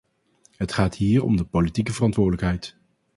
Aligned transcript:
Het 0.57 0.71
gaat 0.73 0.95
hier 0.95 1.23
om 1.23 1.37
de 1.37 1.43
politieke 1.45 1.93
verantwoordelijkheid. 1.93 2.75